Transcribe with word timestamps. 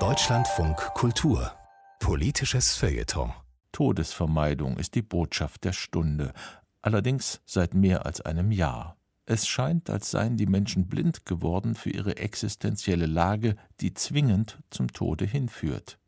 Deutschlandfunk 0.00 0.76
Kultur 0.94 1.52
Politisches 2.00 2.74
Feuilleton 2.74 3.32
Todesvermeidung 3.70 4.78
ist 4.78 4.96
die 4.96 5.02
Botschaft 5.02 5.62
der 5.62 5.72
Stunde, 5.72 6.32
allerdings 6.82 7.40
seit 7.46 7.74
mehr 7.74 8.04
als 8.04 8.20
einem 8.20 8.50
Jahr. 8.50 8.96
Es 9.26 9.46
scheint, 9.46 9.90
als 9.90 10.10
seien 10.10 10.36
die 10.36 10.46
Menschen 10.46 10.88
blind 10.88 11.24
geworden 11.24 11.76
für 11.76 11.90
ihre 11.90 12.16
existenzielle 12.16 13.06
Lage, 13.06 13.54
die 13.80 13.94
zwingend 13.94 14.58
zum 14.70 14.92
Tode 14.92 15.24
hinführt. 15.24 16.00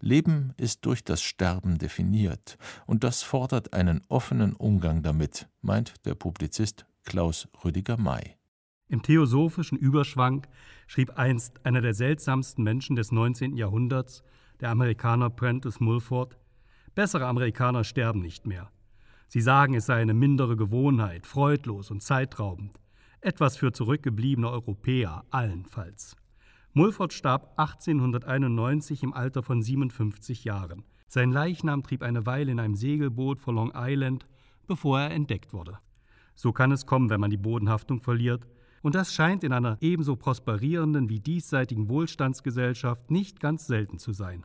Leben 0.00 0.54
ist 0.56 0.86
durch 0.86 1.04
das 1.04 1.22
Sterben 1.22 1.78
definiert, 1.78 2.58
und 2.84 3.04
das 3.04 3.22
fordert 3.22 3.74
einen 3.74 4.02
offenen 4.08 4.54
Umgang 4.54 5.04
damit, 5.04 5.48
meint 5.60 6.04
der 6.04 6.16
Publizist 6.16 6.84
Klaus 7.04 7.46
Rüdiger 7.64 7.96
May. 7.96 8.37
Im 8.88 9.02
theosophischen 9.02 9.76
Überschwang 9.76 10.46
schrieb 10.86 11.18
einst 11.18 11.64
einer 11.66 11.82
der 11.82 11.92
seltsamsten 11.92 12.64
Menschen 12.64 12.96
des 12.96 13.12
19. 13.12 13.56
Jahrhunderts, 13.56 14.22
der 14.60 14.70
Amerikaner 14.70 15.28
Prentice 15.28 15.80
Mulford, 15.80 16.38
bessere 16.94 17.26
Amerikaner 17.26 17.84
sterben 17.84 18.20
nicht 18.20 18.46
mehr. 18.46 18.70
Sie 19.28 19.42
sagen, 19.42 19.74
es 19.74 19.84
sei 19.84 20.00
eine 20.00 20.14
mindere 20.14 20.56
Gewohnheit, 20.56 21.26
freudlos 21.26 21.90
und 21.90 22.02
zeitraubend. 22.02 22.80
Etwas 23.20 23.58
für 23.58 23.72
zurückgebliebene 23.72 24.48
Europäer 24.48 25.24
allenfalls. 25.30 26.16
Mulford 26.72 27.12
starb 27.12 27.52
1891 27.58 29.02
im 29.02 29.12
Alter 29.12 29.42
von 29.42 29.60
57 29.60 30.44
Jahren. 30.44 30.84
Sein 31.08 31.30
Leichnam 31.30 31.82
trieb 31.82 32.02
eine 32.02 32.24
Weile 32.24 32.52
in 32.52 32.60
einem 32.60 32.74
Segelboot 32.74 33.38
vor 33.38 33.52
Long 33.52 33.72
Island, 33.74 34.26
bevor 34.66 35.00
er 35.00 35.10
entdeckt 35.10 35.52
wurde. 35.52 35.78
So 36.34 36.52
kann 36.52 36.72
es 36.72 36.86
kommen, 36.86 37.10
wenn 37.10 37.20
man 37.20 37.30
die 37.30 37.36
Bodenhaftung 37.36 38.00
verliert, 38.00 38.46
und 38.82 38.94
das 38.94 39.12
scheint 39.14 39.44
in 39.44 39.52
einer 39.52 39.76
ebenso 39.80 40.16
prosperierenden 40.16 41.08
wie 41.08 41.20
diesseitigen 41.20 41.88
Wohlstandsgesellschaft 41.88 43.10
nicht 43.10 43.40
ganz 43.40 43.66
selten 43.66 43.98
zu 43.98 44.12
sein. 44.12 44.44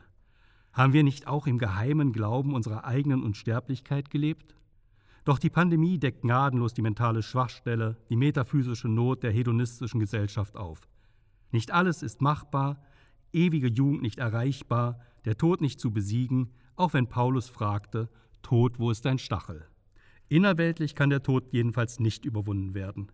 Haben 0.72 0.92
wir 0.92 1.04
nicht 1.04 1.28
auch 1.28 1.46
im 1.46 1.58
geheimen 1.58 2.12
Glauben 2.12 2.54
unserer 2.54 2.84
eigenen 2.84 3.22
Unsterblichkeit 3.22 4.10
gelebt? 4.10 4.54
Doch 5.24 5.38
die 5.38 5.50
Pandemie 5.50 5.98
deckt 5.98 6.22
gnadenlos 6.22 6.74
die 6.74 6.82
mentale 6.82 7.22
Schwachstelle, 7.22 7.96
die 8.10 8.16
metaphysische 8.16 8.88
Not 8.88 9.22
der 9.22 9.32
hedonistischen 9.32 10.00
Gesellschaft 10.00 10.56
auf. 10.56 10.88
Nicht 11.50 11.70
alles 11.70 12.02
ist 12.02 12.20
machbar, 12.20 12.82
ewige 13.32 13.68
Jugend 13.68 14.02
nicht 14.02 14.18
erreichbar, 14.18 15.00
der 15.24 15.38
Tod 15.38 15.60
nicht 15.60 15.80
zu 15.80 15.92
besiegen, 15.92 16.50
auch 16.76 16.92
wenn 16.92 17.08
Paulus 17.08 17.48
fragte, 17.48 18.10
Tod, 18.42 18.78
wo 18.78 18.90
ist 18.90 19.04
dein 19.04 19.18
Stachel? 19.18 19.64
Innerweltlich 20.28 20.94
kann 20.94 21.10
der 21.10 21.22
Tod 21.22 21.52
jedenfalls 21.52 22.00
nicht 22.00 22.24
überwunden 22.24 22.74
werden. 22.74 23.10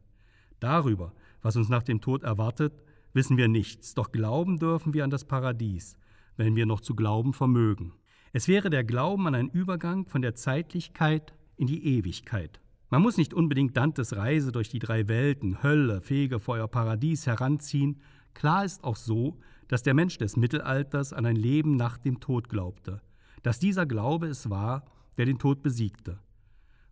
Darüber, 0.61 1.13
was 1.43 1.57
uns 1.57 1.69
nach 1.69 1.83
dem 1.83 2.01
Tod 2.01 2.23
erwartet, 2.23 2.73
wissen 3.13 3.37
wir 3.37 3.49
nichts, 3.49 3.95
doch 3.95 4.13
glauben 4.13 4.59
dürfen 4.59 4.95
wir 4.95 5.05
an 5.05 5.11
das 5.11 5.25
Paradies, 5.25 5.97
wenn 6.37 6.55
wir 6.55 6.67
noch 6.67 6.81
zu 6.81 6.95
glauben 6.95 7.33
vermögen. 7.33 7.95
Es 8.33 8.47
wäre 8.47 8.71
der 8.71 8.85
Glauben 8.85 9.27
an 9.27 9.35
einen 9.35 9.51
Übergang 9.51 10.07
von 10.07 10.23
der 10.23 10.35
Zeitlichkeit 10.35 11.35
in 11.57 11.67
die 11.67 11.85
Ewigkeit. 11.97 12.61
Man 12.89 13.03
muss 13.03 13.17
nicht 13.17 13.35
unbedingt 13.35 13.77
Dantes 13.77 14.17
Reise 14.17 14.53
durch 14.53 14.69
die 14.69 14.79
drei 14.79 15.09
Welten, 15.09 15.63
Hölle, 15.63 16.01
Fegefeuer, 16.01 16.69
Paradies 16.69 17.27
heranziehen. 17.27 18.01
Klar 18.35 18.65
ist 18.65 18.85
auch 18.85 18.97
so, 18.97 19.39
dass 19.69 19.83
der 19.83 19.95
Mensch 19.95 20.19
des 20.19 20.37
Mittelalters 20.37 21.13
an 21.13 21.27
ein 21.27 21.37
Leben 21.37 21.77
nach 21.77 21.99
dem 21.99 22.21
Tod 22.21 22.49
glaubte, 22.49 23.01
dass 23.43 23.59
dieser 23.59 23.87
Glaube 23.87 24.27
es 24.27 24.51
war, 24.51 24.85
der 25.17 25.27
den 25.27 25.39
Tod 25.39 25.63
besiegte. 25.63 26.19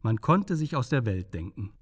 Man 0.00 0.20
konnte 0.20 0.55
sich 0.55 0.77
aus 0.77 0.88
der 0.88 1.05
Welt 1.05 1.34
denken. 1.34 1.72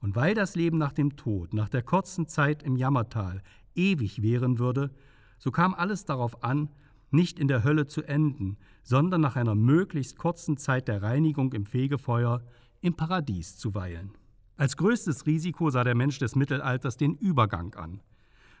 Und 0.00 0.16
weil 0.16 0.34
das 0.34 0.54
Leben 0.54 0.78
nach 0.78 0.92
dem 0.92 1.16
Tod, 1.16 1.54
nach 1.54 1.68
der 1.68 1.82
kurzen 1.82 2.26
Zeit 2.26 2.62
im 2.62 2.76
Jammertal, 2.76 3.42
ewig 3.74 4.22
währen 4.22 4.58
würde, 4.58 4.90
so 5.38 5.50
kam 5.50 5.74
alles 5.74 6.04
darauf 6.04 6.42
an, 6.42 6.68
nicht 7.10 7.38
in 7.38 7.48
der 7.48 7.64
Hölle 7.64 7.86
zu 7.86 8.02
enden, 8.02 8.56
sondern 8.82 9.20
nach 9.20 9.36
einer 9.36 9.54
möglichst 9.54 10.18
kurzen 10.18 10.56
Zeit 10.56 10.88
der 10.88 11.02
Reinigung 11.02 11.52
im 11.52 11.66
Fegefeuer 11.66 12.42
im 12.80 12.94
Paradies 12.94 13.56
zu 13.56 13.74
weilen. 13.74 14.12
Als 14.56 14.76
größtes 14.76 15.26
Risiko 15.26 15.70
sah 15.70 15.84
der 15.84 15.94
Mensch 15.94 16.18
des 16.18 16.34
Mittelalters 16.34 16.96
den 16.96 17.14
Übergang 17.14 17.74
an. 17.74 18.00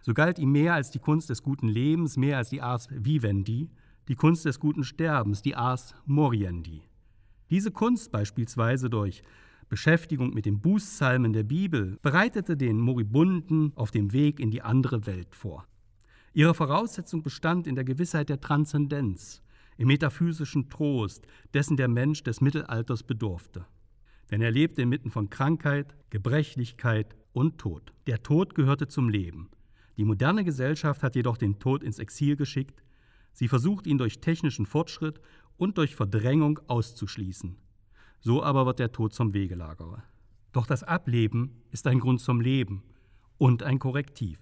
So 0.02 0.14
galt 0.14 0.38
ihm 0.38 0.52
mehr 0.52 0.74
als 0.74 0.90
die 0.90 0.98
Kunst 0.98 1.30
des 1.30 1.42
guten 1.42 1.68
Lebens, 1.68 2.16
mehr 2.16 2.36
als 2.36 2.50
die 2.50 2.62
Ars 2.62 2.88
Vivendi, 2.90 3.70
die 4.08 4.14
Kunst 4.14 4.44
des 4.44 4.60
guten 4.60 4.84
Sterbens, 4.84 5.42
die 5.42 5.56
Ars 5.56 5.94
Moriendi. 6.04 6.82
Diese 7.50 7.70
Kunst 7.70 8.12
beispielsweise 8.12 8.90
durch 8.90 9.22
Beschäftigung 9.68 10.32
mit 10.32 10.46
den 10.46 10.60
Bußpsalmen 10.60 11.32
der 11.32 11.42
Bibel 11.42 11.98
bereitete 12.00 12.56
den 12.56 12.78
Moribunden 12.78 13.72
auf 13.74 13.90
dem 13.90 14.12
Weg 14.12 14.38
in 14.38 14.50
die 14.50 14.62
andere 14.62 15.06
Welt 15.06 15.34
vor. 15.34 15.66
Ihre 16.32 16.54
Voraussetzung 16.54 17.22
bestand 17.22 17.66
in 17.66 17.74
der 17.74 17.84
Gewissheit 17.84 18.28
der 18.28 18.40
Transzendenz, 18.40 19.42
im 19.76 19.88
metaphysischen 19.88 20.68
Trost, 20.68 21.26
dessen 21.52 21.76
der 21.76 21.88
Mensch 21.88 22.22
des 22.22 22.40
Mittelalters 22.40 23.02
bedurfte. 23.02 23.66
Denn 24.30 24.40
er 24.40 24.50
lebte 24.50 24.82
inmitten 24.82 25.10
von 25.10 25.30
Krankheit, 25.30 25.96
Gebrechlichkeit 26.10 27.16
und 27.32 27.58
Tod. 27.58 27.92
Der 28.06 28.22
Tod 28.22 28.54
gehörte 28.54 28.86
zum 28.86 29.08
Leben. 29.08 29.50
Die 29.96 30.04
moderne 30.04 30.44
Gesellschaft 30.44 31.02
hat 31.02 31.16
jedoch 31.16 31.38
den 31.38 31.58
Tod 31.58 31.82
ins 31.82 31.98
Exil 31.98 32.36
geschickt. 32.36 32.82
Sie 33.32 33.48
versucht 33.48 33.86
ihn 33.86 33.98
durch 33.98 34.20
technischen 34.20 34.66
Fortschritt 34.66 35.20
und 35.56 35.78
durch 35.78 35.96
Verdrängung 35.96 36.60
auszuschließen. 36.66 37.56
So 38.20 38.42
aber 38.42 38.66
wird 38.66 38.78
der 38.78 38.92
Tod 38.92 39.14
zum 39.14 39.34
Wegelagerer. 39.34 40.02
Doch 40.52 40.66
das 40.66 40.82
Ableben 40.82 41.62
ist 41.70 41.86
ein 41.86 42.00
Grund 42.00 42.20
zum 42.20 42.40
Leben 42.40 42.82
und 43.38 43.62
ein 43.62 43.78
Korrektiv. 43.78 44.38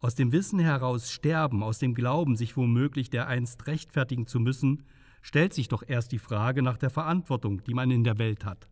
Aus 0.00 0.14
dem 0.14 0.32
Wissen 0.32 0.58
heraus 0.58 1.10
sterben, 1.10 1.62
aus 1.62 1.78
dem 1.78 1.94
Glauben, 1.94 2.36
sich 2.36 2.56
womöglich 2.56 3.10
dereinst 3.10 3.66
rechtfertigen 3.66 4.26
zu 4.26 4.38
müssen, 4.38 4.84
stellt 5.22 5.54
sich 5.54 5.68
doch 5.68 5.82
erst 5.86 6.12
die 6.12 6.18
Frage 6.18 6.62
nach 6.62 6.76
der 6.76 6.90
Verantwortung, 6.90 7.64
die 7.64 7.74
man 7.74 7.90
in 7.90 8.04
der 8.04 8.18
Welt 8.18 8.44
hat. 8.44 8.68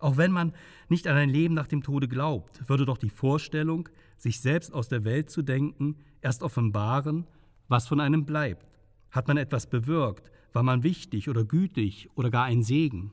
Auch 0.00 0.16
wenn 0.16 0.32
man 0.32 0.52
nicht 0.88 1.06
an 1.06 1.16
ein 1.16 1.28
Leben 1.28 1.54
nach 1.54 1.66
dem 1.66 1.82
Tode 1.82 2.08
glaubt, 2.08 2.68
würde 2.68 2.86
doch 2.86 2.98
die 2.98 3.10
Vorstellung, 3.10 3.88
sich 4.16 4.40
selbst 4.40 4.72
aus 4.72 4.88
der 4.88 5.04
Welt 5.04 5.30
zu 5.30 5.42
denken, 5.42 5.96
erst 6.20 6.42
offenbaren, 6.42 7.26
was 7.68 7.86
von 7.86 8.00
einem 8.00 8.24
bleibt. 8.24 8.66
Hat 9.10 9.28
man 9.28 9.36
etwas 9.36 9.68
bewirkt? 9.68 10.30
War 10.52 10.62
man 10.62 10.82
wichtig 10.82 11.28
oder 11.28 11.44
gütig 11.44 12.08
oder 12.14 12.30
gar 12.30 12.44
ein 12.44 12.62
Segen? 12.62 13.12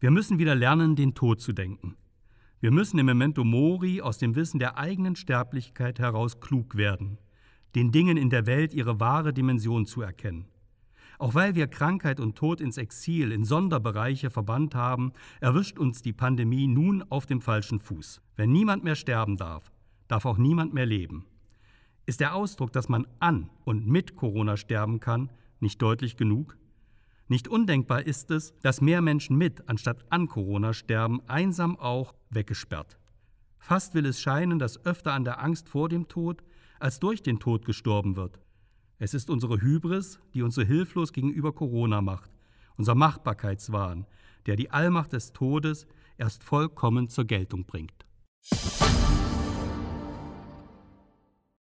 Wir 0.00 0.10
müssen 0.10 0.38
wieder 0.38 0.54
lernen, 0.54 0.96
den 0.96 1.14
Tod 1.14 1.42
zu 1.42 1.52
denken. 1.52 1.94
Wir 2.58 2.70
müssen 2.70 2.98
im 2.98 3.04
Memento 3.04 3.44
Mori 3.44 4.00
aus 4.00 4.16
dem 4.16 4.34
Wissen 4.34 4.58
der 4.58 4.78
eigenen 4.78 5.14
Sterblichkeit 5.14 5.98
heraus 5.98 6.40
klug 6.40 6.74
werden, 6.74 7.18
den 7.74 7.92
Dingen 7.92 8.16
in 8.16 8.30
der 8.30 8.46
Welt 8.46 8.72
ihre 8.72 8.98
wahre 8.98 9.34
Dimension 9.34 9.84
zu 9.84 10.00
erkennen. 10.00 10.46
Auch 11.18 11.34
weil 11.34 11.54
wir 11.54 11.66
Krankheit 11.66 12.18
und 12.18 12.34
Tod 12.34 12.62
ins 12.62 12.78
Exil, 12.78 13.30
in 13.30 13.44
Sonderbereiche 13.44 14.30
verbannt 14.30 14.74
haben, 14.74 15.12
erwischt 15.38 15.78
uns 15.78 16.00
die 16.00 16.14
Pandemie 16.14 16.66
nun 16.66 17.04
auf 17.10 17.26
dem 17.26 17.42
falschen 17.42 17.78
Fuß. 17.78 18.22
Wenn 18.36 18.52
niemand 18.52 18.82
mehr 18.82 18.96
sterben 18.96 19.36
darf, 19.36 19.70
darf 20.08 20.24
auch 20.24 20.38
niemand 20.38 20.72
mehr 20.72 20.86
leben. 20.86 21.26
Ist 22.06 22.20
der 22.20 22.34
Ausdruck, 22.34 22.72
dass 22.72 22.88
man 22.88 23.06
an 23.18 23.50
und 23.64 23.86
mit 23.86 24.16
Corona 24.16 24.56
sterben 24.56 24.98
kann, 24.98 25.30
nicht 25.60 25.82
deutlich 25.82 26.16
genug? 26.16 26.56
Nicht 27.30 27.46
undenkbar 27.46 28.06
ist 28.06 28.32
es, 28.32 28.58
dass 28.60 28.80
mehr 28.80 29.00
Menschen 29.02 29.38
mit 29.38 29.68
anstatt 29.68 30.04
an 30.10 30.26
Corona 30.26 30.72
sterben, 30.72 31.20
einsam 31.28 31.78
auch 31.78 32.12
weggesperrt. 32.28 32.98
Fast 33.60 33.94
will 33.94 34.04
es 34.04 34.20
scheinen, 34.20 34.58
dass 34.58 34.84
öfter 34.84 35.12
an 35.12 35.24
der 35.24 35.40
Angst 35.40 35.68
vor 35.68 35.88
dem 35.88 36.08
Tod 36.08 36.42
als 36.80 36.98
durch 36.98 37.22
den 37.22 37.38
Tod 37.38 37.64
gestorben 37.64 38.16
wird. 38.16 38.40
Es 38.98 39.14
ist 39.14 39.30
unsere 39.30 39.60
Hybris, 39.60 40.18
die 40.34 40.42
uns 40.42 40.56
so 40.56 40.62
hilflos 40.62 41.12
gegenüber 41.12 41.52
Corona 41.52 42.00
macht, 42.00 42.32
unser 42.76 42.96
Machbarkeitswahn, 42.96 44.08
der 44.46 44.56
die 44.56 44.72
Allmacht 44.72 45.12
des 45.12 45.32
Todes 45.32 45.86
erst 46.18 46.42
vollkommen 46.42 47.08
zur 47.08 47.26
Geltung 47.26 47.64
bringt. 47.64 48.06